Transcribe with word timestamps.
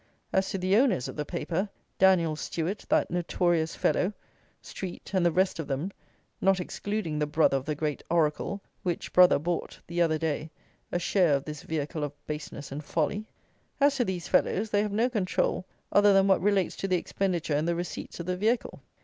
As 0.33 0.49
to 0.49 0.57
the 0.57 0.75
owners 0.77 1.07
of 1.07 1.15
the 1.15 1.25
paper, 1.25 1.69
Daniel 1.99 2.35
Stewart, 2.35 2.83
that 2.89 3.11
notorious 3.11 3.75
fellow, 3.75 4.13
Street, 4.59 5.11
and 5.13 5.23
the 5.23 5.31
rest 5.31 5.59
of 5.59 5.67
them, 5.67 5.91
not 6.41 6.59
excluding 6.59 7.19
the 7.19 7.27
brother 7.27 7.57
of 7.57 7.65
the 7.65 7.75
great 7.75 8.01
Oracle, 8.09 8.63
which 8.81 9.13
brother 9.13 9.37
bought, 9.37 9.79
the 9.85 10.01
other 10.01 10.17
day, 10.17 10.49
a 10.91 10.97
share 10.97 11.35
of 11.35 11.45
this 11.45 11.61
vehicle 11.61 12.03
of 12.03 12.13
baseness 12.25 12.71
and 12.71 12.83
folly; 12.83 13.27
as 13.79 13.95
to 13.97 14.03
these 14.03 14.27
fellows, 14.27 14.71
they 14.71 14.81
have 14.81 14.91
no 14.91 15.07
control 15.07 15.67
other 15.91 16.13
than 16.13 16.25
what 16.27 16.41
relates 16.41 16.75
to 16.77 16.87
the 16.87 16.97
expenditure 16.97 17.53
and 17.53 17.67
the 17.67 17.75
receipts 17.75 18.19
of 18.19 18.25
the 18.25 18.35
vehicle. 18.37 18.81